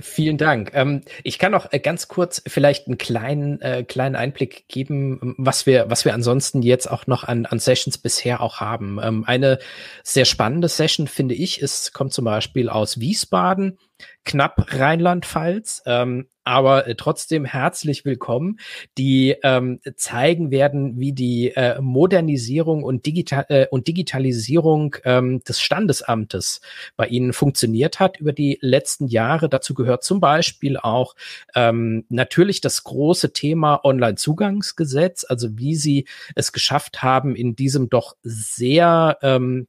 [0.00, 0.72] Vielen Dank.
[0.74, 5.64] Ähm, ich kann noch äh, ganz kurz vielleicht einen kleinen, äh, kleinen Einblick geben, was
[5.64, 9.00] wir, was wir ansonsten jetzt auch noch an, an Sessions bisher auch haben.
[9.02, 9.58] Ähm, eine
[10.02, 13.78] sehr spannende Session, finde ich, ist, kommt zum Beispiel aus Wiesbaden
[14.24, 18.58] knapp Rheinland-Pfalz, ähm, aber äh, trotzdem herzlich willkommen,
[18.96, 25.60] die ähm, zeigen werden, wie die äh, Modernisierung und, Digital äh, und Digitalisierung ähm, des
[25.60, 26.60] Standesamtes
[26.96, 29.48] bei Ihnen funktioniert hat über die letzten Jahre.
[29.48, 31.14] Dazu gehört zum Beispiel auch
[31.54, 38.16] ähm, natürlich das große Thema Online-Zugangsgesetz, also wie Sie es geschafft haben, in diesem doch
[38.22, 39.66] sehr ähm,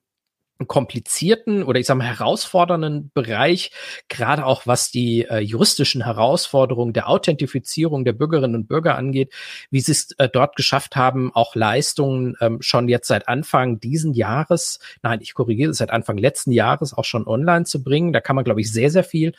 [0.67, 3.71] komplizierten oder ich sage mal herausfordernden Bereich,
[4.09, 9.33] gerade auch was die äh, juristischen Herausforderungen der Authentifizierung der Bürgerinnen und Bürger angeht,
[9.71, 14.13] wie sie es äh, dort geschafft haben, auch Leistungen ähm, schon jetzt seit Anfang diesen
[14.13, 18.11] Jahres, nein, ich korrigiere, seit Anfang letzten Jahres auch schon online zu bringen.
[18.11, 19.33] Da kann man, glaube ich, sehr, sehr viel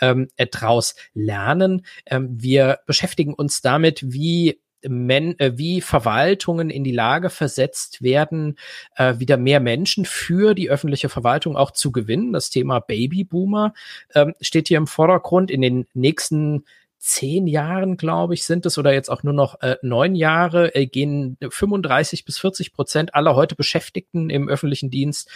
[0.00, 1.86] ähm, draus lernen.
[2.06, 4.58] Ähm, wir beschäftigen uns damit, wie
[4.88, 8.56] Men äh, wie Verwaltungen in die Lage versetzt werden,
[8.96, 12.32] äh, wieder mehr Menschen für die öffentliche Verwaltung auch zu gewinnen.
[12.32, 13.74] Das Thema Babyboomer
[14.14, 15.50] ähm, steht hier im Vordergrund.
[15.50, 16.64] In den nächsten
[17.04, 20.86] zehn Jahren, glaube ich, sind es oder jetzt auch nur noch äh, neun Jahre, äh,
[20.86, 25.28] gehen 35 bis 40 Prozent aller heute Beschäftigten im öffentlichen Dienst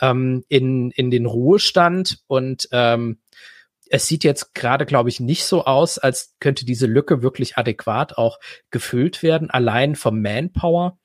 [0.00, 3.18] ähm, in, in den Ruhestand und ähm,
[3.90, 8.18] es sieht jetzt gerade, glaube ich, nicht so aus, als könnte diese Lücke wirklich adäquat
[8.18, 8.38] auch
[8.70, 10.98] gefüllt werden, allein vom Manpower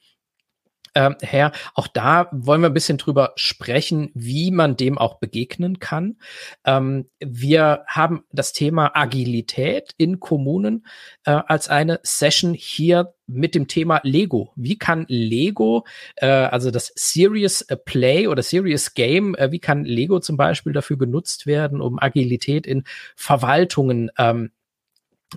[0.95, 1.51] ähm, her.
[1.73, 6.17] Auch da wollen wir ein bisschen drüber sprechen, wie man dem auch begegnen kann.
[6.65, 10.85] Ähm, wir haben das Thema Agilität in Kommunen
[11.25, 14.51] äh, als eine Session hier mit dem Thema Lego.
[14.55, 20.19] Wie kann Lego, äh, also das Serious Play oder Serious Game, äh, wie kann Lego
[20.19, 22.83] zum Beispiel dafür genutzt werden, um Agilität in
[23.15, 24.51] Verwaltungen ähm,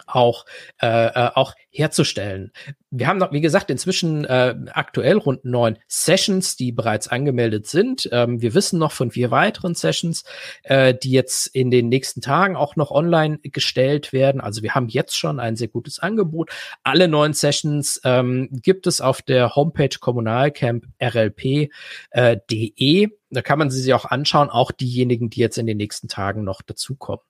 [0.06, 0.44] auch,
[0.80, 2.52] äh, äh, auch herzustellen.
[2.90, 8.08] Wir haben noch, wie gesagt, inzwischen äh, aktuell rund neun Sessions, die bereits angemeldet sind.
[8.12, 10.24] Ähm, wir wissen noch von vier weiteren Sessions,
[10.62, 14.40] äh, die jetzt in den nächsten Tagen auch noch online gestellt werden.
[14.40, 16.50] Also wir haben jetzt schon ein sehr gutes Angebot.
[16.82, 21.70] Alle neun Sessions ähm, gibt es auf der Homepage kommunalcamp.rlp.de.
[22.10, 26.06] Äh, da kann man sie sich auch anschauen, auch diejenigen, die jetzt in den nächsten
[26.06, 27.24] Tagen noch dazukommen.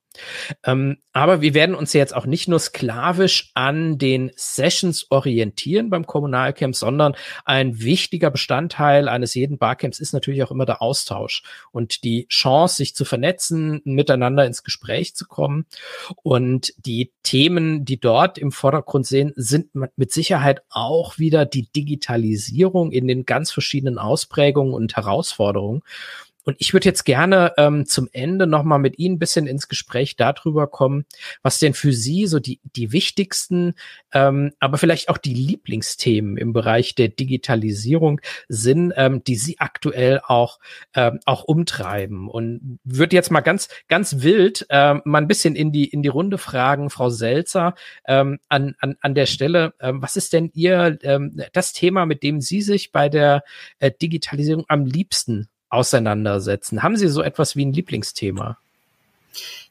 [0.64, 6.06] Ähm, aber wir werden uns jetzt auch nicht nur sklavisch an den Sessions orientieren beim
[6.06, 12.02] Kommunalcamp, sondern ein wichtiger Bestandteil eines jeden Barcamps ist natürlich auch immer der Austausch und
[12.02, 15.66] die Chance, sich zu vernetzen, miteinander ins Gespräch zu kommen.
[16.22, 22.90] Und die Themen, die dort im Vordergrund sehen, sind mit Sicherheit auch wieder die Digitalisierung
[22.90, 25.82] in den ganz verschiedenen Ausprägungen und Herausforderungen.
[26.44, 30.16] Und ich würde jetzt gerne ähm, zum Ende nochmal mit Ihnen ein bisschen ins Gespräch
[30.16, 31.06] darüber kommen,
[31.42, 33.74] was denn für Sie so die, die wichtigsten,
[34.12, 40.20] ähm, aber vielleicht auch die Lieblingsthemen im Bereich der Digitalisierung sind, ähm, die Sie aktuell
[40.26, 40.58] auch,
[40.94, 42.28] ähm, auch umtreiben.
[42.28, 46.08] Und würde jetzt mal ganz, ganz wild ähm, mal ein bisschen in die, in die
[46.08, 47.74] Runde fragen, Frau Selzer,
[48.06, 52.22] ähm, an, an, an der Stelle, ähm, was ist denn Ihr ähm, das Thema, mit
[52.22, 53.44] dem Sie sich bei der
[53.78, 56.82] äh, Digitalisierung am liebsten auseinandersetzen?
[56.82, 58.56] Haben Sie so etwas wie ein Lieblingsthema?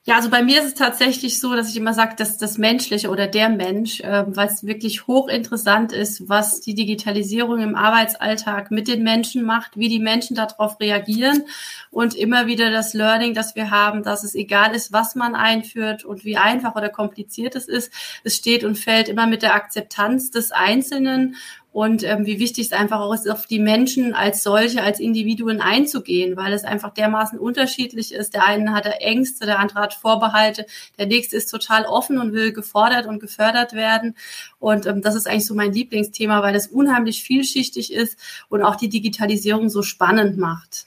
[0.06, 3.10] Ja, also bei mir ist es tatsächlich so, dass ich immer sage, dass das Menschliche
[3.10, 8.90] oder der Mensch, äh, weil es wirklich hochinteressant ist, was die Digitalisierung im Arbeitsalltag mit
[8.90, 11.44] den Menschen macht, wie die Menschen darauf reagieren
[11.90, 16.04] und immer wieder das Learning, das wir haben, dass es egal ist, was man einführt
[16.04, 17.90] und wie einfach oder kompliziert es ist,
[18.26, 21.38] es steht und fällt immer mit der Akzeptanz des Einzelnen
[21.74, 25.60] und ähm, wie wichtig es einfach auch ist, auf die Menschen als solche, als Individuen
[25.60, 28.36] einzugehen, weil es einfach dermaßen unterschiedlich ist.
[28.36, 30.68] Der eine hat Ängste, der andere hat Vorbehalte,
[31.00, 34.16] der nächste ist total offen und will gefordert und gefördert werden.
[34.60, 38.76] Und ähm, das ist eigentlich so mein Lieblingsthema, weil es unheimlich vielschichtig ist und auch
[38.76, 40.86] die Digitalisierung so spannend macht.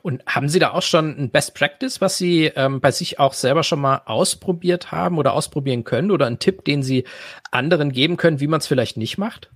[0.00, 3.34] Und haben Sie da auch schon ein Best Practice, was Sie ähm, bei sich auch
[3.34, 7.04] selber schon mal ausprobiert haben oder ausprobieren können oder einen Tipp, den Sie
[7.50, 9.50] anderen geben können, wie man es vielleicht nicht macht?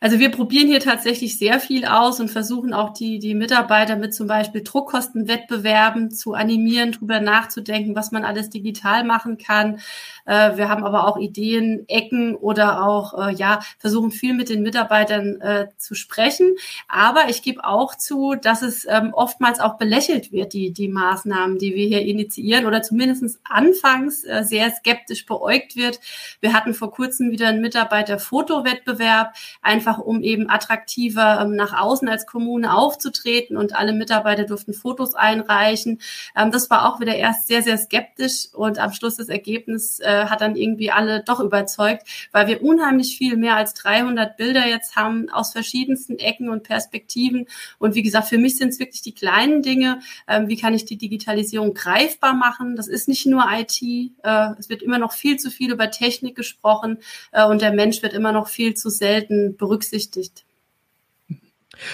[0.00, 4.14] Also wir probieren hier tatsächlich sehr viel aus und versuchen auch die, die Mitarbeiter mit
[4.14, 9.80] zum Beispiel Druckkostenwettbewerben zu animieren, darüber nachzudenken, was man alles digital machen kann.
[10.28, 14.62] Äh, wir haben aber auch Ideen, Ecken oder auch, äh, ja, versuchen viel mit den
[14.62, 16.54] Mitarbeitern äh, zu sprechen.
[16.86, 21.58] Aber ich gebe auch zu, dass es ähm, oftmals auch belächelt wird, die, die Maßnahmen,
[21.58, 25.98] die wir hier initiieren oder zumindest anfangs äh, sehr skeptisch beäugt wird.
[26.40, 32.26] Wir hatten vor kurzem wieder einen Mitarbeiter-Fotowettbewerb einfach um eben attraktiver ähm, nach außen als
[32.26, 36.00] Kommune aufzutreten und alle Mitarbeiter durften Fotos einreichen.
[36.36, 40.17] Ähm, das war auch wieder erst sehr, sehr skeptisch und am Schluss das Ergebnis äh,
[40.26, 44.96] hat dann irgendwie alle doch überzeugt, weil wir unheimlich viel mehr als 300 Bilder jetzt
[44.96, 47.46] haben aus verschiedensten Ecken und Perspektiven.
[47.78, 50.00] Und wie gesagt, für mich sind es wirklich die kleinen Dinge.
[50.26, 52.76] Ähm, wie kann ich die Digitalisierung greifbar machen?
[52.76, 53.82] Das ist nicht nur IT.
[53.82, 54.10] Äh,
[54.58, 56.98] es wird immer noch viel zu viel über Technik gesprochen
[57.32, 60.44] äh, und der Mensch wird immer noch viel zu selten berücksichtigt.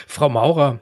[0.07, 0.81] Frau Maurer,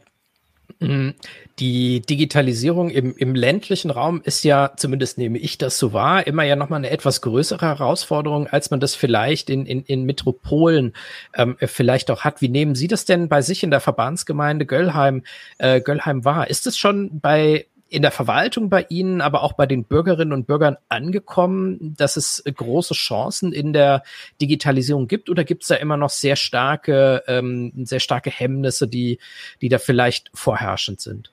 [1.59, 6.45] die Digitalisierung im, im ländlichen Raum ist ja, zumindest nehme ich das so wahr, immer
[6.45, 10.95] ja nochmal eine etwas größere Herausforderung, als man das vielleicht in, in, in Metropolen
[11.35, 12.40] ähm, vielleicht auch hat.
[12.40, 15.23] Wie nehmen Sie das denn bei sich in der Verbandsgemeinde Göllheim,
[15.59, 16.49] äh, Göllheim wahr?
[16.49, 20.46] Ist es schon bei in der Verwaltung bei Ihnen, aber auch bei den Bürgerinnen und
[20.46, 24.02] Bürgern angekommen, dass es große Chancen in der
[24.40, 29.18] Digitalisierung gibt oder gibt es da immer noch sehr starke, ähm, sehr starke Hemmnisse, die,
[29.61, 31.32] die da vielleicht vorherrschend sind?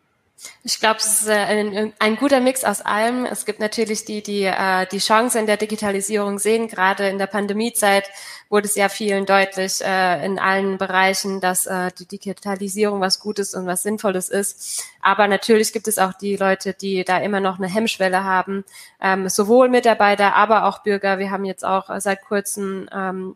[0.64, 3.26] Ich glaube, es ist äh, ein, ein, guter Mix aus allem.
[3.26, 6.68] Es gibt natürlich die, die äh, die Chance in der Digitalisierung sehen.
[6.68, 8.10] Gerade in der Pandemiezeit
[8.50, 13.54] wurde es ja vielen deutlich äh, in allen Bereichen, dass äh, die Digitalisierung was Gutes
[13.54, 14.84] und was Sinnvolles ist.
[15.02, 18.64] Aber natürlich gibt es auch die Leute, die da immer noch eine Hemmschwelle haben,
[19.02, 21.20] ähm, sowohl Mitarbeiter, aber auch Bürger.
[21.20, 23.36] Wir haben jetzt auch seit kurzem ähm,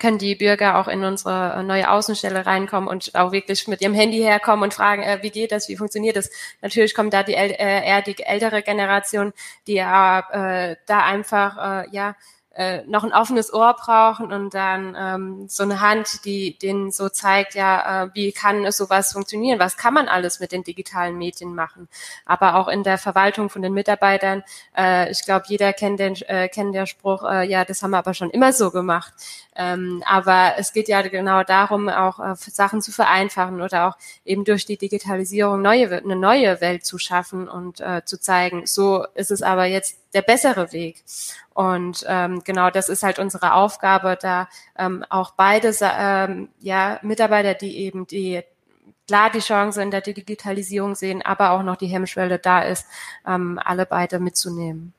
[0.00, 3.94] können die Bürger auch in unsere äh, neue Außenstelle reinkommen und auch wirklich mit ihrem
[3.94, 6.30] Handy herkommen und fragen, äh, wie geht das, wie funktioniert das.
[6.60, 9.32] Natürlich kommt da die äh, eher die ältere Generation,
[9.68, 12.16] die äh, da einfach äh, ja
[12.56, 17.10] äh, noch ein offenes Ohr brauchen und dann ähm, so eine Hand, die denen so
[17.10, 21.54] zeigt, ja, äh, wie kann sowas funktionieren, was kann man alles mit den digitalen Medien
[21.54, 21.88] machen.
[22.24, 24.42] Aber auch in der Verwaltung von den Mitarbeitern,
[24.76, 27.98] äh, ich glaube, jeder kennt den, äh, kennt der Spruch, äh, ja, das haben wir
[27.98, 29.12] aber schon immer so gemacht.
[29.54, 34.44] Ähm, aber es geht ja genau darum, auch äh, Sachen zu vereinfachen oder auch eben
[34.44, 39.30] durch die Digitalisierung neue, eine neue Welt zu schaffen und äh, zu zeigen, so ist
[39.30, 41.04] es aber jetzt der bessere Weg.
[41.52, 44.48] Und ähm, genau das ist halt unsere Aufgabe, da
[44.78, 48.42] ähm, auch beide ähm, ja, Mitarbeiter, die eben die
[49.06, 52.86] klar die Chance in der Digitalisierung sehen, aber auch noch die Hemmschwelle da ist,
[53.26, 54.94] ähm, alle beide mitzunehmen.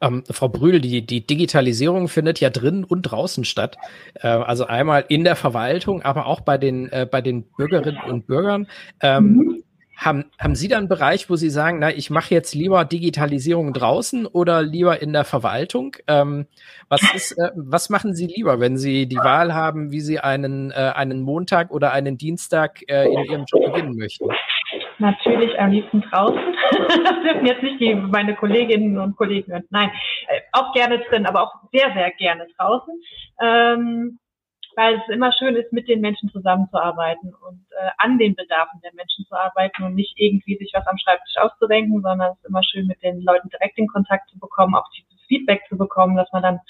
[0.00, 3.76] Ähm, Frau Brühl, die, die Digitalisierung findet ja drin und draußen statt.
[4.14, 8.26] Äh, also einmal in der Verwaltung, aber auch bei den, äh, bei den Bürgerinnen und
[8.26, 8.66] Bürgern.
[9.02, 9.62] Ähm, mhm.
[9.98, 13.72] Haben, haben Sie da einen Bereich, wo Sie sagen, na, ich mache jetzt lieber Digitalisierung
[13.72, 15.96] draußen oder lieber in der Verwaltung?
[16.06, 16.46] Ähm,
[16.88, 20.70] was ist, äh, was machen Sie lieber, wenn Sie die Wahl haben, wie Sie einen,
[20.70, 24.28] äh, einen Montag oder einen Dienstag äh, in Ihrem Job beginnen möchten?
[24.98, 26.54] Natürlich am liebsten draußen.
[26.70, 29.64] das dürfen jetzt nicht die, meine Kolleginnen und Kollegen.
[29.70, 29.90] Nein,
[30.28, 32.94] äh, auch gerne drin, aber auch sehr, sehr gerne draußen.
[33.42, 34.20] Ähm,
[34.78, 38.94] weil es immer schön ist, mit den Menschen zusammenzuarbeiten und äh, an den Bedarfen der
[38.94, 42.62] Menschen zu arbeiten und nicht irgendwie sich was am Schreibtisch auszudenken, sondern es ist immer
[42.62, 46.30] schön, mit den Leuten direkt in Kontakt zu bekommen, auch dieses Feedback zu bekommen, dass
[46.32, 46.60] man dann,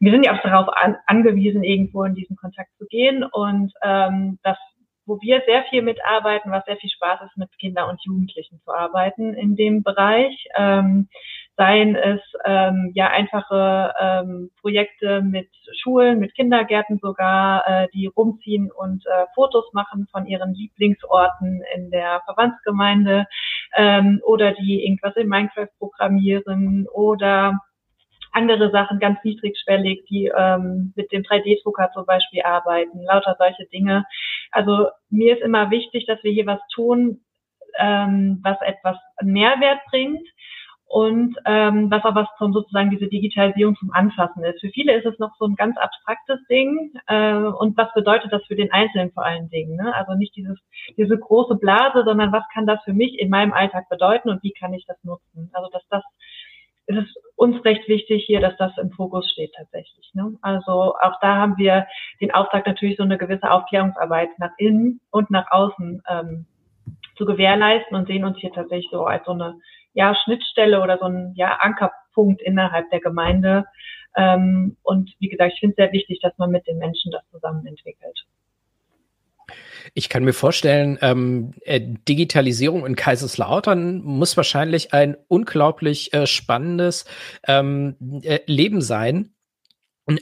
[0.00, 4.40] wir sind ja auch darauf an, angewiesen, irgendwo in diesen Kontakt zu gehen und ähm,
[4.42, 4.58] das
[5.06, 8.72] wo wir sehr viel mitarbeiten, was sehr viel Spaß ist, mit Kindern und Jugendlichen zu
[8.72, 10.48] arbeiten in dem Bereich.
[10.56, 11.08] Ähm,
[11.56, 15.48] seien es ähm, ja einfache ähm, Projekte mit
[15.80, 21.90] Schulen, mit Kindergärten sogar, äh, die rumziehen und äh, Fotos machen von ihren Lieblingsorten in
[21.90, 23.26] der Verbandsgemeinde
[23.76, 27.60] ähm, oder die irgendwas in Minecraft programmieren oder
[28.32, 34.04] andere Sachen ganz niedrigschwellig, die ähm, mit dem 3D-Drucker zum Beispiel arbeiten, lauter solche Dinge.
[34.50, 37.20] Also mir ist immer wichtig, dass wir hier was tun,
[37.78, 40.26] ähm, was etwas Mehrwert bringt
[40.94, 44.60] und ähm, was auch was zum sozusagen diese Digitalisierung zum Anfassen ist.
[44.60, 48.44] Für viele ist es noch so ein ganz abstraktes Ding äh, und was bedeutet das
[48.46, 49.74] für den Einzelnen vor allen Dingen?
[49.74, 49.92] Ne?
[49.92, 50.56] Also nicht dieses
[50.96, 54.52] diese große Blase, sondern was kann das für mich in meinem Alltag bedeuten und wie
[54.52, 55.50] kann ich das nutzen?
[55.52, 56.04] Also dass das
[56.86, 60.12] ist es uns recht wichtig hier, dass das im Fokus steht tatsächlich.
[60.14, 60.36] Ne?
[60.42, 61.88] Also auch da haben wir
[62.20, 66.46] den Auftrag natürlich so eine gewisse Aufklärungsarbeit nach innen und nach außen ähm,
[67.16, 69.56] zu gewährleisten und sehen uns hier tatsächlich so als so eine
[69.94, 73.64] ja, Schnittstelle oder so ein ja, Ankerpunkt innerhalb der Gemeinde.
[74.16, 77.22] Ähm, und wie gesagt, ich finde es sehr wichtig, dass man mit den Menschen das
[77.30, 78.26] zusammen entwickelt.
[79.92, 87.04] Ich kann mir vorstellen, ähm, äh, Digitalisierung in Kaiserslautern muss wahrscheinlich ein unglaublich äh, spannendes
[87.46, 89.33] ähm, äh, Leben sein.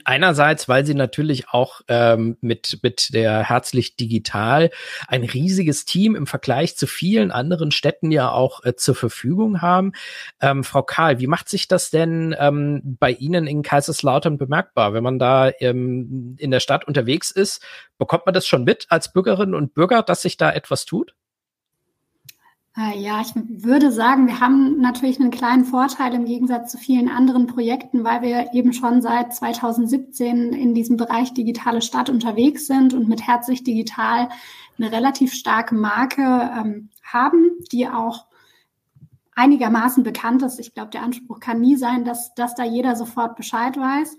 [0.05, 4.69] Einerseits, weil sie natürlich auch ähm, mit, mit der Herzlich Digital
[5.09, 9.91] ein riesiges Team im Vergleich zu vielen anderen Städten ja auch äh, zur Verfügung haben.
[10.39, 14.93] Ähm, Frau Karl, wie macht sich das denn ähm, bei Ihnen in Kaiserslautern bemerkbar?
[14.93, 17.61] Wenn man da ähm, in der Stadt unterwegs ist,
[17.97, 21.13] bekommt man das schon mit als Bürgerinnen und Bürger, dass sich da etwas tut?
[22.75, 27.07] Äh, ja, ich würde sagen, wir haben natürlich einen kleinen Vorteil im Gegensatz zu vielen
[27.07, 32.93] anderen Projekten, weil wir eben schon seit 2017 in diesem Bereich digitale Stadt unterwegs sind
[32.95, 34.29] und mit Herzlich Digital
[34.79, 38.25] eine relativ starke Marke ähm, haben, die auch
[39.35, 40.59] einigermaßen bekannt ist.
[40.59, 44.17] Ich glaube, der Anspruch kann nie sein, dass, dass da jeder sofort Bescheid weiß.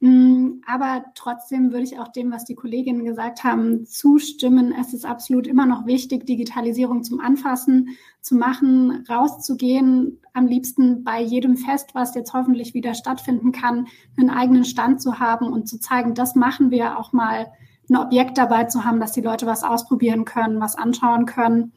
[0.00, 4.74] Mm, aber trotzdem würde ich auch dem, was die Kolleginnen gesagt haben, zustimmen.
[4.78, 11.22] Es ist absolut immer noch wichtig, Digitalisierung zum Anfassen zu machen, rauszugehen, am liebsten bei
[11.22, 13.86] jedem Fest, was jetzt hoffentlich wieder stattfinden kann,
[14.18, 17.46] einen eigenen Stand zu haben und zu zeigen, das machen wir auch mal
[17.88, 21.72] ein Objekt dabei zu haben, dass die Leute was ausprobieren können, was anschauen können.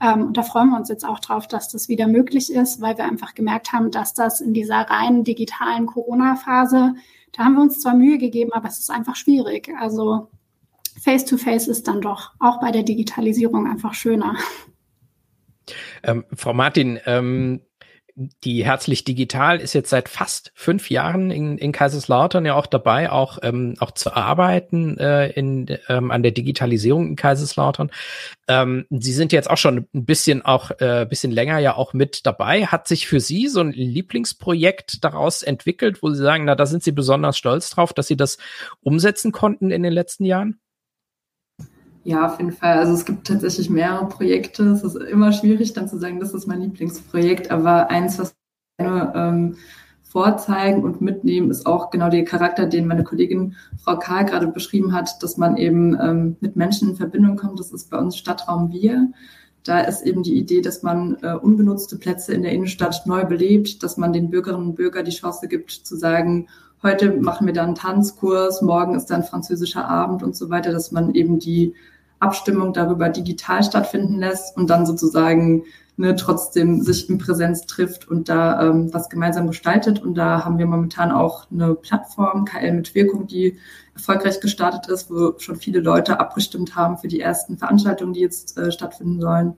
[0.00, 2.98] Ähm, und da freuen wir uns jetzt auch drauf, dass das wieder möglich ist, weil
[2.98, 6.94] wir einfach gemerkt haben, dass das in dieser rein digitalen Corona-Phase
[7.32, 9.70] da haben wir uns zwar Mühe gegeben, aber es ist einfach schwierig.
[9.78, 10.30] Also
[11.00, 14.36] Face-to-Face -face ist dann doch auch bei der Digitalisierung einfach schöner.
[16.02, 17.62] Ähm, Frau Martin, ähm,
[18.14, 23.10] die Herzlich Digital ist jetzt seit fast fünf Jahren in, in Kaiserslautern ja auch dabei,
[23.10, 27.90] auch, ähm, auch zu arbeiten äh, in, ähm, an der Digitalisierung in Kaiserslautern.
[28.48, 32.26] Ähm, Sie sind jetzt auch schon ein bisschen auch äh, bisschen länger ja auch mit
[32.26, 32.66] dabei.
[32.66, 36.82] Hat sich für Sie so ein Lieblingsprojekt daraus entwickelt, wo Sie sagen, na, da sind
[36.82, 38.36] Sie besonders stolz drauf, dass Sie das
[38.82, 40.60] umsetzen konnten in den letzten Jahren?
[42.04, 42.78] Ja, auf jeden Fall.
[42.78, 44.64] Also es gibt tatsächlich mehrere Projekte.
[44.64, 47.50] Es ist immer schwierig, dann zu sagen, das ist mein Lieblingsprojekt.
[47.50, 49.56] Aber eins, was ich gerne ähm,
[50.02, 54.92] vorzeigen und mitnehmen, ist auch genau der Charakter, den meine Kollegin Frau Karl gerade beschrieben
[54.92, 57.60] hat, dass man eben ähm, mit Menschen in Verbindung kommt.
[57.60, 59.12] Das ist bei uns Stadtraum Wir.
[59.62, 63.84] Da ist eben die Idee, dass man äh, unbenutzte Plätze in der Innenstadt neu belebt,
[63.84, 66.48] dass man den Bürgerinnen und Bürgern die Chance gibt zu sagen,
[66.82, 70.90] heute machen wir da einen Tanzkurs, morgen ist dann französischer Abend und so weiter, dass
[70.90, 71.74] man eben die
[72.22, 75.64] Abstimmung darüber digital stattfinden lässt und dann sozusagen
[75.96, 80.02] ne, trotzdem sich in Präsenz trifft und da ähm, was gemeinsam gestaltet.
[80.02, 83.58] Und da haben wir momentan auch eine Plattform, KL mit Wirkung, die
[83.94, 88.56] erfolgreich gestartet ist, wo schon viele Leute abgestimmt haben für die ersten Veranstaltungen, die jetzt
[88.56, 89.54] äh, stattfinden sollen.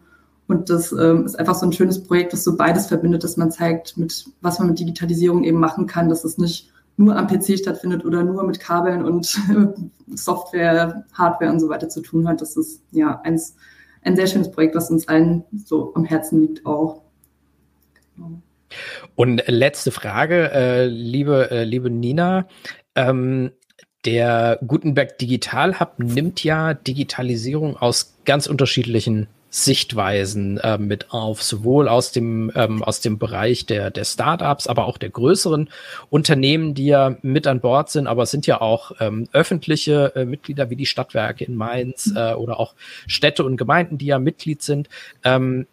[0.47, 3.51] Und das ähm, ist einfach so ein schönes Projekt, das so beides verbindet, dass man
[3.51, 7.59] zeigt, mit was man mit Digitalisierung eben machen kann, dass es nicht nur am PC
[7.59, 9.27] stattfindet oder nur mit Kabeln und
[10.15, 12.41] Software, Hardware und so weiter zu tun hat.
[12.41, 13.57] Das ist ja eins,
[14.03, 17.03] ein sehr schönes Projekt, was uns allen so am Herzen liegt auch.
[18.17, 18.41] Genau.
[19.15, 22.47] Und letzte Frage, äh, liebe, äh, liebe Nina.
[22.95, 23.53] Ähm,
[24.05, 31.87] der Gutenberg Digital Hub nimmt ja Digitalisierung aus ganz unterschiedlichen Sichtweisen äh, mit auf, sowohl
[31.87, 35.71] aus dem, ähm, aus dem Bereich der, der Startups, aber auch der größeren
[36.11, 40.25] Unternehmen, die ja mit an Bord sind, aber es sind ja auch ähm, öffentliche äh,
[40.25, 42.75] Mitglieder wie die Stadtwerke in Mainz äh, oder auch
[43.07, 44.89] Städte und Gemeinden, die ja Mitglied sind.
[45.23, 45.69] Ähm,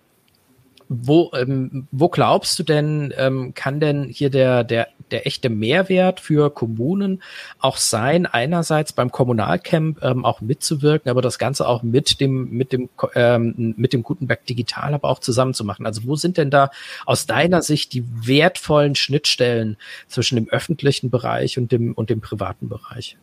[0.87, 6.19] wo, ähm, wo glaubst du denn, ähm, kann denn hier der, der, der echte Mehrwert
[6.19, 7.21] für Kommunen
[7.59, 12.71] auch sein, einerseits beim Kommunalcamp ähm, auch mitzuwirken, aber das Ganze auch mit dem, mit
[12.71, 15.85] dem, ähm, mit dem Gutenberg Digital aber auch zusammen zu machen?
[15.85, 16.71] Also wo sind denn da
[17.05, 22.69] aus deiner Sicht die wertvollen Schnittstellen zwischen dem öffentlichen Bereich und dem, und dem privaten
[22.69, 23.17] Bereich?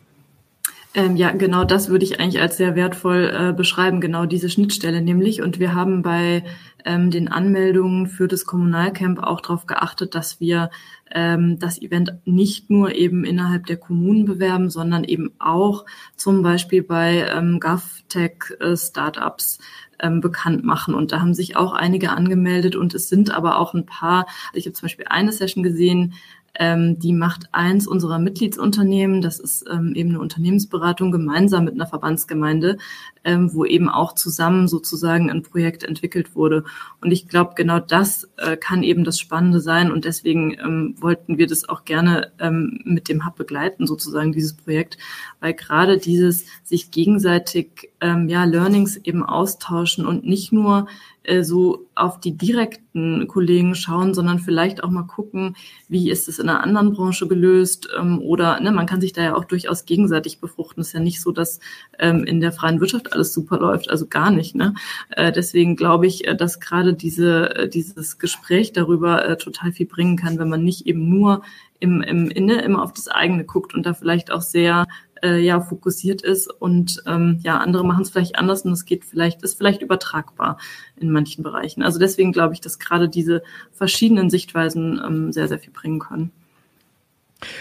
[0.94, 5.02] Ähm, ja, genau das würde ich eigentlich als sehr wertvoll äh, beschreiben, genau diese Schnittstelle
[5.02, 5.42] nämlich.
[5.42, 6.44] Und wir haben bei
[6.84, 10.70] ähm, den Anmeldungen für das Kommunalcamp auch darauf geachtet, dass wir
[11.10, 15.84] ähm, das Event nicht nur eben innerhalb der Kommunen bewerben, sondern eben auch
[16.16, 19.58] zum Beispiel bei ähm, GovTech-Startups
[20.00, 20.94] ähm, bekannt machen.
[20.94, 24.66] Und da haben sich auch einige angemeldet und es sind aber auch ein paar, ich
[24.66, 26.14] habe zum Beispiel eine Session gesehen,
[26.58, 29.22] ähm, die macht eins unserer Mitgliedsunternehmen.
[29.22, 32.78] Das ist ähm, eben eine Unternehmensberatung gemeinsam mit einer Verbandsgemeinde,
[33.24, 36.64] ähm, wo eben auch zusammen sozusagen ein Projekt entwickelt wurde.
[37.00, 39.92] Und ich glaube, genau das äh, kann eben das Spannende sein.
[39.92, 44.54] Und deswegen ähm, wollten wir das auch gerne ähm, mit dem Hub begleiten, sozusagen dieses
[44.54, 44.98] Projekt,
[45.40, 50.88] weil gerade dieses sich gegenseitig ähm, ja Learnings eben austauschen und nicht nur
[51.28, 55.56] äh, so auf die direkten Kollegen schauen, sondern vielleicht auch mal gucken,
[55.88, 59.22] wie ist es in einer anderen Branche gelöst ähm, oder ne, man kann sich da
[59.22, 60.80] ja auch durchaus gegenseitig befruchten.
[60.80, 61.60] Es ist ja nicht so, dass
[61.98, 64.54] ähm, in der freien Wirtschaft alles super läuft, also gar nicht.
[64.54, 64.74] Ne?
[65.10, 69.86] Äh, deswegen glaube ich, äh, dass gerade diese, äh, dieses Gespräch darüber äh, total viel
[69.86, 71.42] bringen kann, wenn man nicht eben nur
[71.80, 74.86] im, im Inne immer auf das eigene guckt und da vielleicht auch sehr
[75.22, 79.04] äh, ja fokussiert ist und ähm, ja andere machen es vielleicht anders und es geht
[79.04, 80.58] vielleicht ist vielleicht übertragbar
[80.96, 81.82] in manchen Bereichen.
[81.82, 83.42] Also deswegen glaube ich, dass gerade diese
[83.72, 86.32] verschiedenen Sichtweisen ähm, sehr sehr viel bringen können.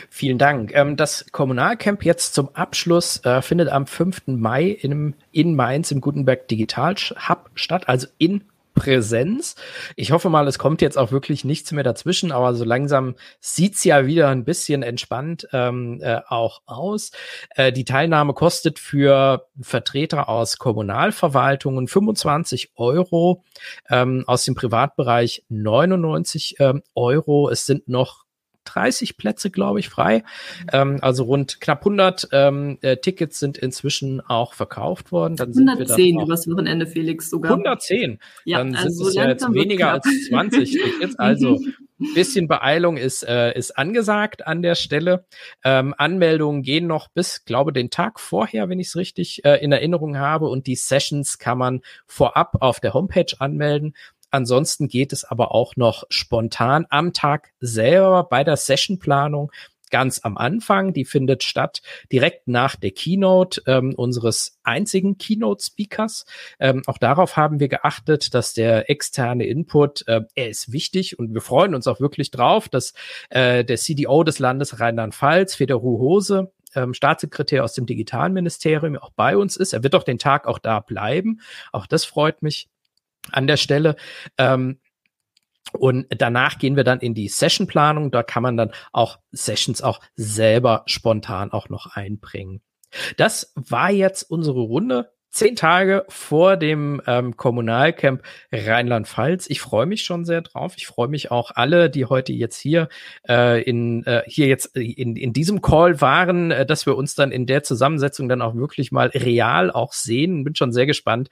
[0.09, 0.73] Vielen Dank.
[0.73, 4.23] Ähm, das Kommunalcamp jetzt zum Abschluss äh, findet am 5.
[4.27, 8.43] Mai in, in Mainz im Gutenberg Digital Hub statt, also in
[8.77, 9.55] Präsenz.
[9.95, 13.83] Ich hoffe mal, es kommt jetzt auch wirklich nichts mehr dazwischen, aber so langsam sieht's
[13.83, 17.11] ja wieder ein bisschen entspannt ähm, äh, auch aus.
[17.55, 23.43] Äh, die Teilnahme kostet für Vertreter aus Kommunalverwaltungen 25 Euro,
[23.89, 27.49] ähm, aus dem Privatbereich 99 ähm, Euro.
[27.49, 28.26] Es sind noch
[28.67, 30.23] 30 Plätze, glaube ich, frei.
[30.71, 35.35] Ähm, also rund knapp 100 ähm, äh, Tickets sind inzwischen auch verkauft worden.
[35.35, 37.51] Dann 110 übers Wochenende, Felix, sogar.
[37.51, 38.19] 110?
[38.45, 41.15] Ja, Dann also sind es ja jetzt weniger als 20 Tickets.
[41.27, 41.59] Also
[41.99, 45.25] ein bisschen Beeilung ist, äh, ist angesagt an der Stelle.
[45.63, 49.71] Ähm, Anmeldungen gehen noch bis, glaube den Tag vorher, wenn ich es richtig äh, in
[49.71, 50.47] Erinnerung habe.
[50.47, 53.95] Und die Sessions kann man vorab auf der Homepage anmelden.
[54.31, 59.51] Ansonsten geht es aber auch noch spontan am Tag selber bei der Sessionplanung
[59.89, 60.93] ganz am Anfang.
[60.93, 66.25] Die findet statt direkt nach der Keynote ähm, unseres einzigen Keynote-Speakers.
[66.59, 71.33] Ähm, auch darauf haben wir geachtet, dass der externe Input, äh, er ist wichtig und
[71.33, 72.93] wir freuen uns auch wirklich drauf, dass
[73.29, 79.37] äh, der CDO des Landes Rheinland-Pfalz, Federu Hose, ähm, Staatssekretär aus dem Digitalministerium auch bei
[79.37, 79.73] uns ist.
[79.73, 81.39] Er wird auch den Tag auch da bleiben.
[81.71, 82.69] Auch das freut mich
[83.31, 83.95] an der Stelle.
[84.37, 84.79] Ähm,
[85.73, 88.11] und danach gehen wir dann in die Sessionplanung.
[88.11, 92.61] Da kann man dann auch Sessions auch selber spontan auch noch einbringen.
[93.17, 99.49] Das war jetzt unsere Runde zehn Tage vor dem ähm, Kommunalcamp Rheinland-Pfalz.
[99.49, 100.73] Ich freue mich schon sehr drauf.
[100.77, 102.89] Ich freue mich auch alle, die heute jetzt hier
[103.27, 107.31] äh, in äh, hier jetzt in, in diesem Call waren, äh, dass wir uns dann
[107.31, 110.43] in der Zusammensetzung dann auch wirklich mal real auch sehen.
[110.43, 111.29] Bin schon sehr gespannt,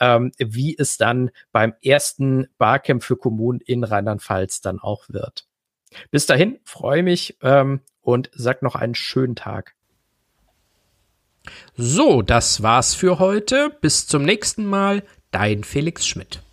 [0.00, 5.46] ähm, wie es dann beim ersten Barcamp für Kommunen in Rheinland-Pfalz dann auch wird.
[6.10, 9.74] Bis dahin freue mich ähm, und sag noch einen schönen Tag.
[11.76, 13.76] So, das war's für heute.
[13.80, 15.02] Bis zum nächsten Mal.
[15.30, 16.43] Dein Felix Schmidt.